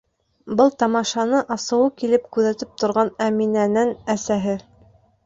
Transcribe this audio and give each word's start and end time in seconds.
Был 0.59 0.71
тамашаны 0.83 1.41
асыуы 1.55 1.91
килеп 2.03 2.25
күҙәтеп 2.37 2.73
торған 2.85 3.13
Әминәнән 3.27 3.93
әсәһе: 4.15 4.57